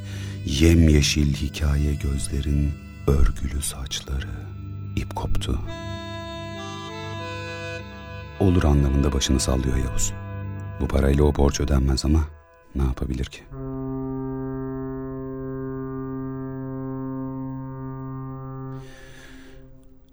Yemyeşil 0.46 1.34
hikaye 1.34 1.94
gözlerin 1.94 2.72
örgülü 3.08 3.62
saçları. 3.62 4.30
İp 4.96 5.16
koptu. 5.16 5.60
Olur 8.40 8.64
anlamında 8.64 9.14
başını 9.14 9.40
sallıyor 9.40 9.78
Yavuz. 9.78 10.14
Bu 10.82 10.88
parayla 10.88 11.24
o 11.24 11.36
borç 11.36 11.60
ödenmez 11.60 12.06
ama 12.06 12.20
ne 12.76 12.84
yapabilir 12.84 13.26
ki? 13.26 13.42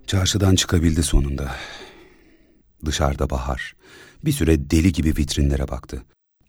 Çarşıdan 0.07 0.55
çıkabildi 0.55 1.03
sonunda. 1.03 1.50
Dışarıda 2.85 3.30
bahar. 3.30 3.76
Bir 4.25 4.32
süre 4.32 4.70
deli 4.70 4.92
gibi 4.92 5.08
vitrinlere 5.08 5.68
baktı. 5.68 6.04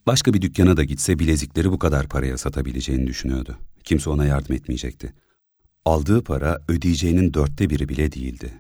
Başka 0.08 0.34
bir 0.34 0.42
dükkana 0.42 0.78
da 0.78 0.84
gitse 0.84 1.20
bilezikleri 1.20 1.72
bu 1.72 1.80
kadar 1.80 2.08
paraya 2.08 2.38
satabileceğini 2.38 3.08
düşünüyordu. 3.08 3.58
Kimse 3.84 4.10
ona 4.10 4.26
yardım 4.26 4.56
etmeyecekti. 4.56 5.14
Aldığı 5.86 6.24
para 6.24 6.62
ödeyeceğinin 6.68 7.34
dörtte 7.34 7.70
biri 7.70 7.90
bile 7.90 8.12
değildi. 8.12 8.54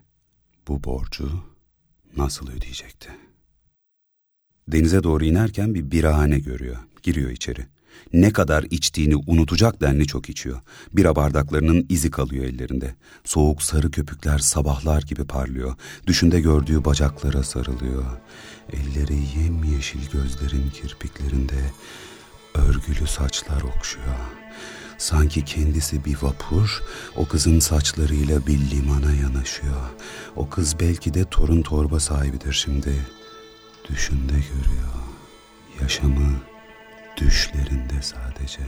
Bu 0.67 0.83
borcu 0.83 1.31
nasıl 2.17 2.51
ödeyecekti? 2.51 3.09
Denize 4.67 5.03
doğru 5.03 5.25
inerken 5.25 5.75
bir 5.75 5.91
birahane 5.91 6.39
görüyor. 6.39 6.77
Giriyor 7.03 7.29
içeri. 7.29 7.65
Ne 8.13 8.33
kadar 8.33 8.63
içtiğini 8.63 9.15
unutacak 9.15 9.81
denli 9.81 10.07
çok 10.07 10.29
içiyor. 10.29 10.59
Bira 10.93 11.15
bardaklarının 11.15 11.85
izi 11.89 12.11
kalıyor 12.11 12.45
ellerinde. 12.45 12.95
Soğuk 13.23 13.63
sarı 13.63 13.91
köpükler 13.91 14.39
sabahlar 14.39 15.01
gibi 15.01 15.25
parlıyor. 15.25 15.75
Düşünde 16.07 16.41
gördüğü 16.41 16.85
bacaklara 16.85 17.43
sarılıyor. 17.43 18.05
Elleri 18.73 19.17
yemyeşil 19.39 20.09
gözlerin 20.11 20.69
kirpiklerinde 20.69 21.71
örgülü 22.55 23.07
saçlar 23.07 23.61
okşuyor. 23.61 24.15
Sanki 24.97 25.45
kendisi 25.45 26.05
bir 26.05 26.17
vapur, 26.21 26.83
o 27.15 27.27
kızın 27.27 27.59
saçlarıyla 27.59 28.47
bir 28.47 28.59
limana 28.71 29.13
yanaşıyor. 29.13 29.89
O 30.35 30.49
kız 30.49 30.79
belki 30.79 31.13
de 31.13 31.25
torun 31.25 31.61
torba 31.61 31.99
sahibidir 31.99 32.53
şimdi. 32.53 33.05
Düşünde 33.89 34.33
görüyor. 34.33 34.93
Yaşamı 35.81 36.41
düşlerinde 37.19 38.01
sadece. 38.01 38.59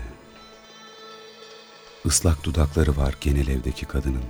Islak 2.06 2.44
dudakları 2.44 2.98
var 2.98 3.16
genel 3.22 3.48
evdeki 3.48 3.86
kadının. 3.86 4.24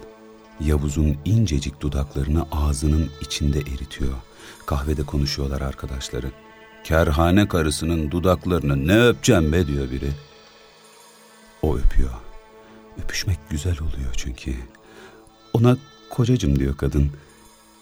Yavuz'un 0.60 1.18
incecik 1.26 1.82
dudaklarını 1.82 2.46
ağzının 2.52 3.10
içinde 3.22 3.60
eritiyor. 3.60 4.14
Kahvede 4.66 5.04
konuşuyorlar 5.04 5.62
arkadaşları. 5.62 6.32
Kerhane 6.84 7.48
karısının 7.48 8.12
dudaklarını 8.12 8.88
ne 8.88 9.08
öpeceğim 9.08 9.54
be 9.54 9.68
diyor 9.68 9.92
biri. 9.92 10.10
O 11.62 11.78
öpüyor. 11.78 12.12
Öpüşmek 13.04 13.38
güzel 13.50 13.78
oluyor 13.80 14.14
çünkü. 14.18 14.56
Ona 15.54 15.78
kocacım 16.10 16.60
diyor 16.60 16.78
kadın. 16.78 17.12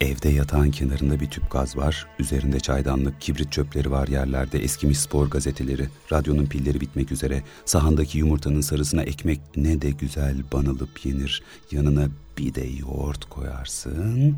Evde 0.01 0.29
yatağın 0.29 0.71
kenarında 0.71 1.19
bir 1.19 1.29
tüp 1.29 1.51
gaz 1.51 1.77
var. 1.77 2.07
Üzerinde 2.19 2.59
çaydanlık, 2.59 3.21
kibrit 3.21 3.51
çöpleri 3.51 3.91
var 3.91 4.07
yerlerde. 4.07 4.59
Eskimiş 4.59 4.99
spor 4.99 5.27
gazeteleri, 5.27 5.87
radyonun 6.11 6.45
pilleri 6.45 6.81
bitmek 6.81 7.11
üzere. 7.11 7.43
Sahandaki 7.65 8.17
yumurtanın 8.17 8.61
sarısına 8.61 9.03
ekmek 9.03 9.41
ne 9.55 9.81
de 9.81 9.89
güzel 9.91 10.51
banılıp 10.53 11.05
yenir. 11.05 11.43
Yanına 11.71 12.07
bir 12.37 12.55
de 12.55 12.61
yoğurt 12.61 13.25
koyarsın. 13.25 14.37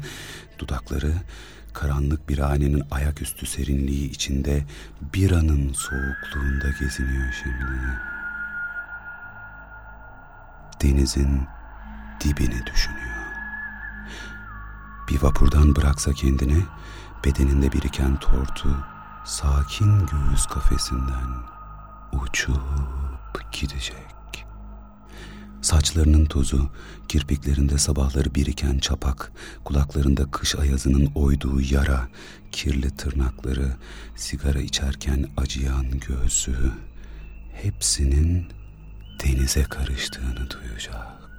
Dudakları 0.59 1.13
karanlık 1.73 2.29
bir 2.29 2.37
hanenin 2.37 2.83
ayaküstü 2.91 3.45
serinliği 3.45 4.09
içinde 4.09 4.63
biranın 5.13 5.73
soğukluğunda 5.73 6.69
geziniyor 6.79 7.33
şimdi. 7.43 7.79
Denizin 10.83 11.41
dibini 12.23 12.65
düşünüyor. 12.65 13.10
Bir 15.11 15.21
vapurdan 15.21 15.75
bıraksa 15.75 16.13
kendini, 16.13 16.65
bedeninde 17.25 17.71
biriken 17.71 18.19
tortu 18.19 18.69
sakin 19.25 19.99
göğüs 20.05 20.45
kafesinden 20.45 21.29
uçup 22.13 23.51
gidecek. 23.51 24.45
Saçlarının 25.61 26.25
tozu, 26.25 26.69
kirpiklerinde 27.07 27.77
sabahları 27.77 28.35
biriken 28.35 28.77
çapak, 28.77 29.31
kulaklarında 29.63 30.31
kış 30.31 30.55
ayazının 30.55 31.11
oyduğu 31.15 31.61
yara, 31.61 32.07
kirli 32.51 32.97
tırnakları, 32.97 33.75
sigara 34.15 34.59
içerken 34.59 35.29
acıyan 35.37 35.99
göğsü, 35.99 36.71
hepsinin 37.53 38.47
denize 39.23 39.63
karıştığını 39.63 40.49
duyacak. 40.49 41.30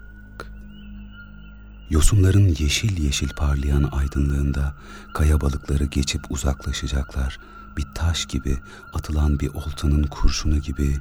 Yosunların 1.93 2.57
yeşil 2.59 3.05
yeşil 3.05 3.29
parlayan 3.29 3.83
aydınlığında 3.83 4.75
kaya 5.15 5.41
balıkları 5.41 5.85
geçip 5.85 6.31
uzaklaşacaklar. 6.31 7.39
Bir 7.77 7.87
taş 7.95 8.27
gibi, 8.27 8.59
atılan 8.95 9.41
bir 9.41 9.49
oltanın 9.55 10.03
kurşunu 10.03 10.59
gibi 10.59 10.97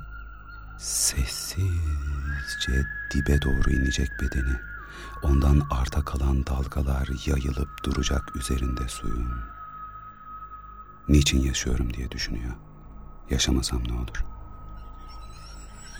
sessizce 0.77 1.67
dibe 3.13 3.41
doğru 3.41 3.71
inecek 3.71 4.09
bedeni. 4.21 4.55
Ondan 5.23 5.61
arta 5.69 6.05
kalan 6.05 6.45
dalgalar 6.45 7.09
yayılıp 7.25 7.83
duracak 7.83 8.35
üzerinde 8.35 8.87
suyun. 8.87 9.33
Niçin 11.09 11.41
yaşıyorum 11.41 11.93
diye 11.93 12.11
düşünüyor. 12.11 12.53
Yaşamasam 13.29 13.83
ne 13.87 13.93
olur? 13.93 14.23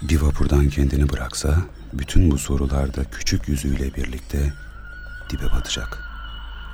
Bir 0.02 0.22
vapurdan 0.22 0.70
kendini 0.70 1.10
bıraksa, 1.10 1.58
bütün 1.94 2.32
bu 2.32 2.38
sorularda 2.38 3.04
küçük 3.04 3.48
yüzüyle 3.48 3.96
birlikte 3.96 4.54
dibe 5.30 5.52
batacak. 5.52 6.04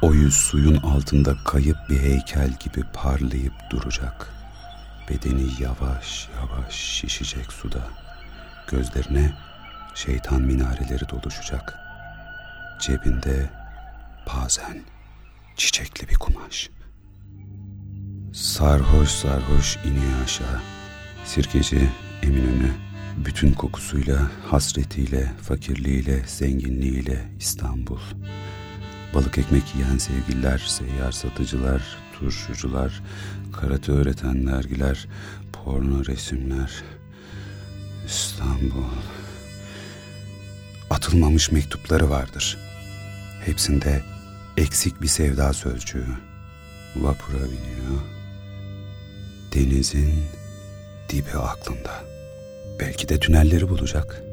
O 0.01 0.13
yüz 0.13 0.33
suyun 0.33 0.75
altında 0.75 1.35
kayıp 1.43 1.77
bir 1.89 1.99
heykel 1.99 2.53
gibi 2.59 2.83
parlayıp 2.93 3.53
duracak. 3.69 4.33
Bedeni 5.09 5.49
yavaş 5.59 6.29
yavaş 6.35 6.73
şişecek 6.73 7.53
suda. 7.53 7.87
Gözlerine 8.67 9.33
şeytan 9.95 10.41
minareleri 10.41 11.09
doluşacak. 11.09 11.79
Cebinde 12.81 13.49
bazen 14.27 14.83
çiçekli 15.55 16.09
bir 16.09 16.15
kumaş. 16.15 16.69
Sarhoş 18.33 19.09
sarhoş 19.09 19.77
iniyor 19.85 20.23
aşağı. 20.23 20.61
Sirkeci 21.25 21.89
Eminönü 22.23 22.86
bütün 23.25 23.53
kokusuyla, 23.53 24.31
hasretiyle, 24.45 25.31
fakirliğiyle, 25.41 26.23
zenginliğiyle 26.27 27.27
İstanbul. 27.39 27.99
Balık 29.13 29.37
ekmek 29.37 29.75
yiyen 29.75 29.97
sevgililer, 29.97 30.57
seyyar 30.57 31.11
satıcılar, 31.11 31.81
turşucular, 32.19 33.01
karate 33.53 33.91
öğreten 33.91 34.47
dergiler, 34.47 35.07
porno 35.53 36.05
resimler. 36.05 36.71
İstanbul. 38.05 38.83
Atılmamış 40.89 41.51
mektupları 41.51 42.09
vardır. 42.09 42.57
Hepsinde 43.45 44.03
eksik 44.57 45.01
bir 45.01 45.07
sevda 45.07 45.53
sözcüğü. 45.53 46.07
Vapura 46.95 47.43
biniyor. 47.43 48.01
Denizin 49.53 50.23
dibi 51.09 51.31
aklında. 51.31 52.16
Belki 52.79 53.09
de 53.09 53.19
tünelleri 53.19 53.69
bulacak. 53.69 54.23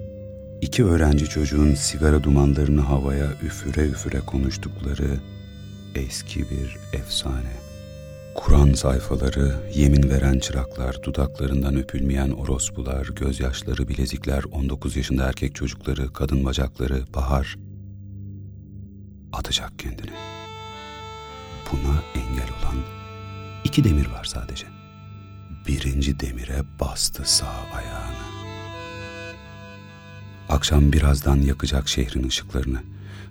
İki 0.60 0.84
öğrenci 0.84 1.24
çocuğun 1.24 1.74
sigara 1.74 2.22
dumanlarını 2.22 2.80
havaya 2.80 3.26
üfüre 3.42 3.86
üfüre 3.86 4.20
konuştukları 4.20 5.20
eski 5.94 6.40
bir 6.50 6.76
efsane. 6.92 7.52
Kur'an 8.34 8.72
sayfaları, 8.72 9.54
yemin 9.74 10.10
veren 10.10 10.38
çıraklar, 10.38 11.02
dudaklarından 11.02 11.76
öpülmeyen 11.76 12.30
orospular, 12.30 13.06
gözyaşları, 13.06 13.88
bilezikler, 13.88 14.44
19 14.52 14.96
yaşında 14.96 15.24
erkek 15.28 15.54
çocukları, 15.54 16.12
kadın 16.12 16.44
bacakları, 16.44 17.04
bahar 17.14 17.56
atacak 19.32 19.78
kendini. 19.78 20.12
Buna 21.72 22.02
engel 22.14 22.48
olan 22.48 22.76
iki 23.64 23.84
demir 23.84 24.06
var 24.06 24.24
sadece. 24.24 24.66
Birinci 25.68 26.20
demire 26.20 26.62
bastı 26.80 27.22
sağ 27.24 27.54
ayağını. 27.76 28.13
Akşam 30.54 30.92
birazdan 30.92 31.36
yakacak 31.36 31.88
şehrin 31.88 32.28
ışıklarını, 32.28 32.82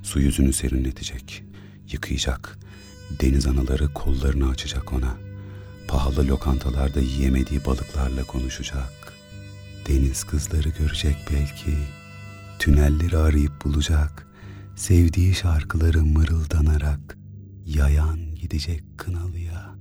su 0.03 0.19
yüzünü 0.19 0.53
serinletecek, 0.53 1.43
yıkayacak, 1.91 2.59
Deniz 3.21 3.47
anaları 3.47 3.93
kollarını 3.93 4.49
açacak 4.49 4.93
ona. 4.93 5.17
Pahalı 5.87 6.27
lokantalarda 6.27 6.99
yiyemediği 6.99 7.65
balıklarla 7.65 8.23
konuşacak. 8.23 9.13
Deniz 9.87 10.23
kızları 10.23 10.69
görecek 10.69 11.17
belki. 11.31 11.77
Tünelleri 12.59 13.17
arayıp 13.17 13.65
bulacak. 13.65 14.27
Sevdiği 14.75 15.35
şarkıları 15.35 16.05
mırıldanarak 16.05 17.17
yayan 17.65 18.35
gidecek 18.35 18.83
kınalıya. 18.97 19.75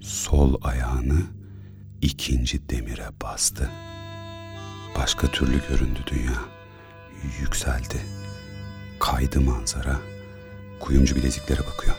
Sol 0.00 0.60
ayağını 0.62 1.22
ikinci 2.02 2.68
demire 2.68 3.08
bastı. 3.22 3.70
Başka 4.96 5.26
türlü 5.26 5.68
göründü 5.68 6.00
dünya. 6.06 6.38
Yükseldi. 7.40 8.00
Kaydı 8.98 9.40
manzara 9.40 9.96
Kuyumcu 10.80 11.16
bileziklere 11.16 11.60
bakıyor. 11.66 11.96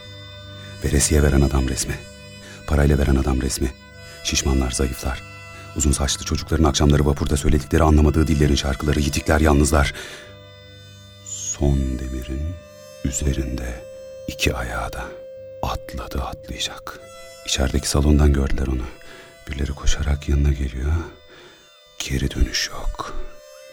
Veresiye 0.84 1.24
veren 1.24 1.42
adam 1.42 1.70
resmi. 1.70 1.96
Parayla 2.68 2.98
veren 2.98 3.16
adam 3.16 3.42
resmi. 3.42 3.72
Şişmanlar, 4.24 4.72
zayıflar. 4.72 5.24
Uzun 5.76 5.92
saçlı 5.92 6.26
çocukların 6.26 6.64
akşamları 6.64 7.06
vapurda 7.06 7.38
söyledikleri 7.38 7.84
anlamadığı 7.84 8.28
dillerin 8.28 8.56
şarkıları, 8.56 9.00
yitikler, 9.00 9.40
yalnızlar. 9.42 9.94
Son 11.26 11.78
demirin 12.00 12.54
üzerinde 13.06 13.84
iki 14.28 14.56
ayağı 14.56 14.94
da 14.94 15.04
atladı 15.64 16.24
atlayacak. 16.24 17.00
İçerideki 17.46 17.90
salondan 17.90 18.34
gördüler 18.34 18.68
onu. 18.68 18.84
Birileri 19.48 19.72
koşarak 19.72 20.30
yanına 20.30 20.52
geliyor. 20.52 20.92
Geri 22.10 22.32
dönüş 22.32 22.70
yok. 22.70 23.16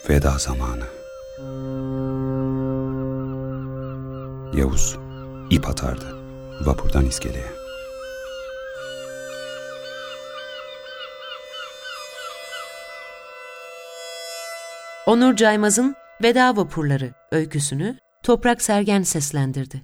Veda 0.08 0.38
zamanı. 0.38 0.84
Yavuz 4.58 4.96
ip 5.50 5.68
atardı 5.68 6.16
vapurdan 6.66 7.06
iskeleye. 7.06 7.52
Onur 15.06 15.36
Caymaz'ın 15.36 15.96
Veda 16.22 16.56
Vapurları 16.56 17.14
öyküsünü 17.30 17.98
Toprak 18.22 18.62
Sergen 18.62 19.02
seslendirdi. 19.02 19.82